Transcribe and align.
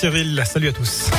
Cyril. 0.00 0.42
Salut 0.46 0.68
à 0.68 0.72
tous. 0.72 1.10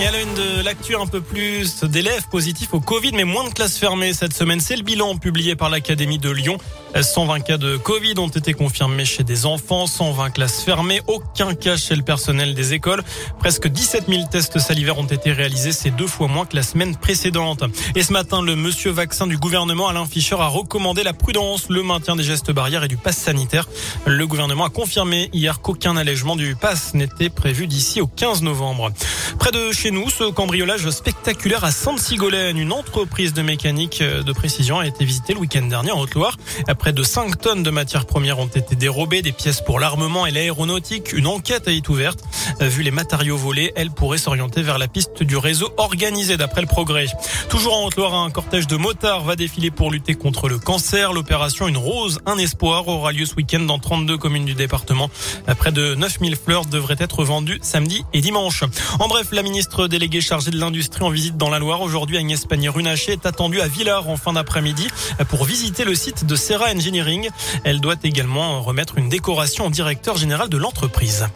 Et 0.00 0.06
à 0.06 0.12
la 0.12 0.20
une 0.20 0.34
de 0.34 0.62
l'actu, 0.62 0.94
un 0.94 1.08
peu 1.08 1.20
plus 1.20 1.82
d'élèves 1.82 2.28
positifs 2.30 2.72
au 2.72 2.78
Covid, 2.78 3.10
mais 3.14 3.24
moins 3.24 3.42
de 3.48 3.52
classes 3.52 3.78
fermées 3.78 4.12
cette 4.12 4.32
semaine. 4.32 4.60
C'est 4.60 4.76
le 4.76 4.84
bilan 4.84 5.16
publié 5.16 5.56
par 5.56 5.70
l'Académie 5.70 6.18
de 6.18 6.30
Lyon. 6.30 6.56
120 7.00 7.40
cas 7.40 7.58
de 7.58 7.76
Covid 7.76 8.14
ont 8.18 8.28
été 8.28 8.54
confirmés 8.54 9.04
chez 9.04 9.24
des 9.24 9.44
enfants, 9.44 9.88
120 9.88 10.30
classes 10.30 10.62
fermées, 10.62 11.00
aucun 11.08 11.54
cas 11.54 11.76
chez 11.76 11.96
le 11.96 12.02
personnel 12.02 12.54
des 12.54 12.74
écoles. 12.74 13.02
Presque 13.40 13.66
17 13.66 14.04
000 14.08 14.22
tests 14.30 14.60
salivaires 14.60 14.98
ont 14.98 15.06
été 15.06 15.32
réalisés, 15.32 15.72
c'est 15.72 15.90
deux 15.90 16.06
fois 16.06 16.28
moins 16.28 16.46
que 16.46 16.54
la 16.54 16.62
semaine 16.62 16.96
précédente. 16.96 17.64
Et 17.96 18.04
ce 18.04 18.12
matin, 18.12 18.40
le 18.40 18.54
monsieur 18.54 18.92
vaccin 18.92 19.26
du 19.26 19.36
gouvernement, 19.36 19.88
Alain 19.88 20.06
Fischer, 20.06 20.36
a 20.38 20.46
recommandé 20.46 21.02
la 21.02 21.12
prudence, 21.12 21.68
le 21.70 21.82
maintien 21.82 22.14
des 22.14 22.22
gestes 22.22 22.52
barrières 22.52 22.84
et 22.84 22.88
du 22.88 22.96
pass 22.96 23.16
sanitaire. 23.16 23.68
Le 24.06 24.26
gouvernement 24.28 24.64
a 24.64 24.70
confirmé 24.70 25.28
hier 25.32 25.60
qu'aucun 25.60 25.96
allègement 25.96 26.36
du 26.36 26.54
pass 26.54 26.94
n'était 26.94 27.30
prévu 27.30 27.66
d'ici 27.66 28.00
au 28.00 28.06
15 28.06 28.42
novembre. 28.42 28.92
Près 29.38 29.50
de 29.50 29.72
nous, 29.90 30.10
ce 30.10 30.24
cambriolage 30.30 30.90
spectaculaire 30.90 31.64
à 31.64 31.70
Sainte-Sigolène, 31.70 32.58
une 32.58 32.72
entreprise 32.72 33.32
de 33.32 33.42
mécanique 33.42 34.02
de 34.02 34.32
précision 34.32 34.78
a 34.78 34.86
été 34.86 35.04
visitée 35.04 35.34
le 35.34 35.40
week-end 35.40 35.62
dernier 35.62 35.90
en 35.90 36.00
Haute-Loire. 36.00 36.36
Près 36.78 36.92
de 36.92 37.02
5 37.02 37.40
tonnes 37.40 37.62
de 37.62 37.70
matières 37.70 38.06
premières 38.06 38.38
ont 38.38 38.46
été 38.46 38.76
dérobées, 38.76 39.22
des 39.22 39.32
pièces 39.32 39.60
pour 39.60 39.80
l'armement 39.80 40.26
et 40.26 40.30
l'aéronautique. 40.30 41.12
Une 41.12 41.26
enquête 41.26 41.68
a 41.68 41.70
été 41.70 41.88
ouverte. 41.90 42.20
Vu 42.60 42.82
les 42.82 42.90
matériaux 42.90 43.36
volés, 43.36 43.72
elle 43.76 43.90
pourrait 43.90 44.18
s'orienter 44.18 44.62
vers 44.62 44.78
la 44.78 44.88
piste 44.88 45.22
du 45.22 45.36
réseau 45.36 45.70
organisé 45.76 46.36
d'après 46.36 46.60
le 46.60 46.66
progrès. 46.66 47.06
Toujours 47.48 47.76
en 47.76 47.86
Haute-Loire, 47.86 48.14
un 48.14 48.30
cortège 48.30 48.66
de 48.66 48.76
motards 48.76 49.24
va 49.24 49.36
défiler 49.36 49.70
pour 49.70 49.90
lutter 49.90 50.14
contre 50.14 50.48
le 50.48 50.58
cancer. 50.58 51.12
L'opération 51.12 51.68
Une 51.68 51.76
Rose, 51.76 52.20
un 52.26 52.38
espoir 52.38 52.88
aura 52.88 53.12
lieu 53.12 53.26
ce 53.26 53.34
week-end 53.34 53.60
dans 53.60 53.78
32 53.78 54.18
communes 54.18 54.44
du 54.44 54.54
département. 54.54 55.10
Près 55.58 55.72
de 55.72 55.94
9000 55.94 56.36
fleurs 56.36 56.66
devraient 56.66 56.96
être 56.98 57.24
vendues 57.24 57.58
samedi 57.62 58.04
et 58.12 58.20
dimanche. 58.20 58.64
En 58.98 59.08
bref, 59.08 59.28
la 59.32 59.42
ministre 59.42 59.77
déléguée 59.86 60.20
chargée 60.20 60.50
de 60.50 60.58
l'industrie 60.58 61.04
en 61.04 61.10
visite 61.10 61.36
dans 61.36 61.50
la 61.50 61.60
Loire 61.60 61.82
aujourd'hui, 61.82 62.16
Agnès 62.16 62.44
Pannier-Runacher, 62.44 63.12
est 63.12 63.26
attendue 63.26 63.60
à 63.60 63.68
Villars 63.68 64.08
en 64.08 64.16
fin 64.16 64.32
d'après-midi 64.32 64.88
pour 65.28 65.44
visiter 65.44 65.84
le 65.84 65.94
site 65.94 66.24
de 66.24 66.34
Serra 66.34 66.72
Engineering. 66.74 67.28
Elle 67.62 67.80
doit 67.80 67.94
également 68.02 68.60
remettre 68.62 68.98
une 68.98 69.08
décoration 69.08 69.66
au 69.66 69.70
directeur 69.70 70.16
général 70.16 70.48
de 70.48 70.56
l'entreprise. 70.56 71.28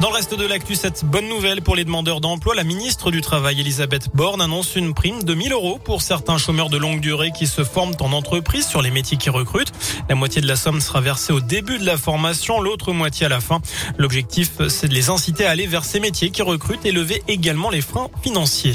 Dans 0.00 0.10
le 0.10 0.14
reste 0.14 0.38
de 0.38 0.46
l'actu, 0.46 0.76
cette 0.76 1.04
bonne 1.04 1.28
nouvelle 1.28 1.60
pour 1.60 1.74
les 1.74 1.84
demandeurs 1.84 2.20
d'emploi, 2.20 2.54
la 2.54 2.62
ministre 2.62 3.10
du 3.10 3.20
Travail, 3.20 3.60
Elisabeth 3.60 4.10
Borne, 4.14 4.40
annonce 4.40 4.76
une 4.76 4.94
prime 4.94 5.24
de 5.24 5.34
1000 5.34 5.52
euros 5.52 5.80
pour 5.82 6.02
certains 6.02 6.38
chômeurs 6.38 6.70
de 6.70 6.76
longue 6.76 7.00
durée 7.00 7.32
qui 7.36 7.48
se 7.48 7.64
forment 7.64 7.96
en 7.98 8.12
entreprise 8.12 8.64
sur 8.64 8.80
les 8.80 8.92
métiers 8.92 9.16
qui 9.16 9.28
recrutent. 9.28 9.72
La 10.08 10.14
moitié 10.14 10.40
de 10.40 10.46
la 10.46 10.54
somme 10.54 10.80
sera 10.80 11.00
versée 11.00 11.32
au 11.32 11.40
début 11.40 11.78
de 11.78 11.84
la 11.84 11.96
formation, 11.96 12.60
l'autre 12.60 12.92
moitié 12.92 13.26
à 13.26 13.28
la 13.28 13.40
fin. 13.40 13.60
L'objectif, 13.96 14.68
c'est 14.68 14.86
de 14.86 14.94
les 14.94 15.10
inciter 15.10 15.46
à 15.46 15.50
aller 15.50 15.66
vers 15.66 15.84
ces 15.84 15.98
métiers 15.98 16.30
qui 16.30 16.42
recrutent 16.42 16.86
et 16.86 16.92
lever 16.92 17.24
également 17.26 17.68
les 17.68 17.80
freins 17.80 18.08
financiers. 18.22 18.74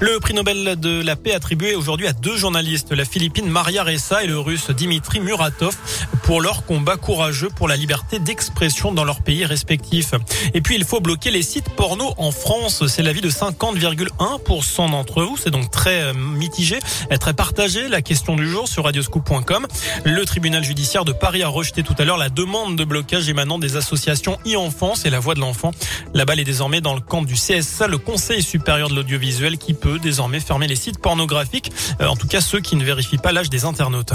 Le 0.00 0.20
prix 0.20 0.34
Nobel 0.34 0.78
de 0.78 1.02
la 1.02 1.16
paix 1.16 1.32
attribué 1.32 1.74
aujourd'hui 1.74 2.06
à 2.06 2.12
deux 2.12 2.36
journalistes, 2.36 2.92
la 2.92 3.04
Philippine 3.04 3.48
Maria 3.48 3.82
Ressa 3.82 4.22
et 4.22 4.28
le 4.28 4.38
russe 4.38 4.70
Dimitri 4.70 5.18
Muratov, 5.18 5.76
pour 6.22 6.40
leur 6.40 6.64
combat 6.64 6.96
courageux 6.96 7.48
pour 7.48 7.66
la 7.66 7.74
liberté 7.74 8.20
d'expression 8.20 8.92
dans 8.92 9.02
leurs 9.02 9.22
pays 9.22 9.44
respectifs. 9.44 10.14
Puis, 10.60 10.76
il 10.76 10.84
faut 10.84 11.00
bloquer 11.00 11.30
les 11.30 11.42
sites 11.42 11.68
porno 11.70 12.12
en 12.16 12.30
France. 12.30 12.86
C'est 12.86 13.02
l'avis 13.02 13.20
de 13.20 13.30
50,1% 13.30 14.90
d'entre 14.90 15.22
vous. 15.22 15.36
C'est 15.36 15.50
donc 15.50 15.70
très 15.70 16.02
euh, 16.02 16.12
mitigé, 16.14 16.78
très 17.20 17.34
partagé. 17.34 17.88
La 17.88 18.02
question 18.02 18.36
du 18.36 18.48
jour 18.48 18.68
sur 18.68 18.84
radioscoop.com. 18.84 19.66
Le 20.04 20.24
tribunal 20.24 20.64
judiciaire 20.64 21.04
de 21.04 21.12
Paris 21.12 21.42
a 21.42 21.48
rejeté 21.48 21.82
tout 21.82 21.94
à 21.98 22.04
l'heure 22.04 22.18
la 22.18 22.28
demande 22.28 22.76
de 22.76 22.84
blocage 22.84 23.28
émanant 23.28 23.58
des 23.58 23.76
associations 23.76 24.38
e-enfance 24.46 25.04
et 25.04 25.10
la 25.10 25.20
voix 25.20 25.34
de 25.34 25.40
l'enfant. 25.40 25.72
La 26.14 26.24
balle 26.24 26.40
est 26.40 26.44
désormais 26.44 26.80
dans 26.80 26.94
le 26.94 27.00
camp 27.00 27.22
du 27.22 27.34
CSA, 27.34 27.86
le 27.86 27.98
Conseil 27.98 28.42
supérieur 28.42 28.88
de 28.88 28.94
l'audiovisuel, 28.94 29.58
qui 29.58 29.74
peut 29.74 29.98
désormais 29.98 30.40
fermer 30.40 30.66
les 30.66 30.76
sites 30.76 30.98
pornographiques, 30.98 31.72
euh, 32.00 32.06
en 32.06 32.16
tout 32.16 32.26
cas 32.26 32.40
ceux 32.40 32.60
qui 32.60 32.76
ne 32.76 32.84
vérifient 32.84 33.18
pas 33.18 33.32
l'âge 33.32 33.50
des 33.50 33.64
internautes. 33.64 34.14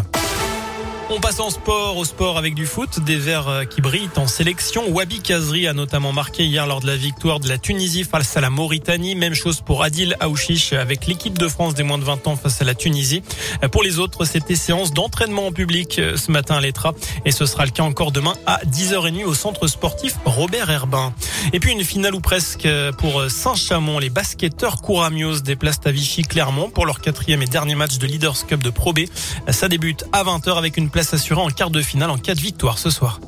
On 1.12 1.20
passe 1.20 1.40
en 1.40 1.52
sport, 1.52 1.98
au 1.98 2.04
sport 2.04 2.40
avec 2.40 2.56
du 2.56 2.66
foot, 2.66 3.00
des 3.00 3.18
verts 3.18 3.48
euh, 3.48 3.64
qui 3.64 3.80
brillent 3.80 4.10
en 4.16 4.26
sélection. 4.26 4.90
Wabi 4.90 5.20
Kazri 5.20 5.68
a 5.68 5.74
notamment 5.74 6.12
marqué 6.12 6.46
hier 6.46 6.66
lors 6.66 6.80
de 6.80 6.88
la 6.88 6.96
victoire 6.96 7.40
de 7.40 7.48
la 7.48 7.60
Tunisie 7.60 8.04
face 8.04 8.36
à 8.36 8.42
la 8.42 8.50
Mauritanie. 8.50 9.14
Même 9.14 9.36
chose 9.36 9.62
pour 9.62 9.84
Adil 9.84 10.18
Aouchiche 10.20 10.74
avec 10.74 11.06
l'équipe 11.06 11.38
de 11.38 11.48
France 11.48 11.76
des 11.76 11.84
moins 11.84 12.00
de 12.00 12.04
20 12.04 12.26
ans 12.26 12.36
face 12.36 12.60
à 12.64 12.66
la 12.66 12.74
Tunisie. 12.74 13.22
Euh, 13.64 13.68
pour 13.70 13.84
les 13.84 14.00
autres, 14.00 14.26
c'était 14.26 14.56
séance 14.56 14.94
d'entraînement 14.94 15.46
en 15.46 15.52
public 15.52 16.00
euh, 16.00 16.18
ce 16.18 16.32
matin 16.32 16.56
à 16.56 16.62
l'Etra 16.62 16.96
et 17.24 17.32
ce 17.32 17.46
sera 17.46 17.66
le 17.66 17.72
cas 17.72 17.84
encore 17.84 18.12
demain 18.12 18.34
à 18.48 18.62
10h30 18.66 19.26
au 19.26 19.36
centre 19.36 19.68
sportif 19.68 20.16
Robert 20.26 20.72
Herbin. 20.72 21.14
Et 21.54 21.60
puis 21.60 21.72
une 21.72 21.84
finale 21.84 22.16
ou 22.16 22.20
presque 22.20 22.68
pour 22.98 23.30
Saint-Chamond. 23.30 24.00
Les 24.00 24.10
basketteurs 24.10 24.82
Couramios 24.82 25.42
déplacent 25.42 25.86
à 25.86 25.92
Vichy 25.92 26.24
Clermont 26.24 26.72
pour 26.72 26.88
leur 26.88 27.00
quatrième 27.00 27.44
et 27.44 27.48
dernier 27.48 27.76
match 27.76 28.00
de 28.00 28.08
Leaders 28.08 28.48
Cup 28.48 28.64
de 28.64 28.72
Pro 28.72 28.92
B. 28.92 29.02
Ça 29.50 29.68
débute 29.68 30.04
à 30.12 30.24
20h 30.24 30.58
avec 30.58 30.78
une 30.78 30.90
place 30.96 31.14
assurée 31.14 31.42
en 31.42 31.50
quart 31.50 31.72
de 31.72 31.82
finale 31.82 32.10
en 32.10 32.18
cas 32.18 32.36
de 32.36 32.40
victoire 32.40 32.78
ce 32.78 32.90
soir. 32.90 33.20